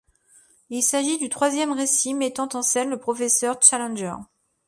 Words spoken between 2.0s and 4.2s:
mettant en scène le professeur Challenger.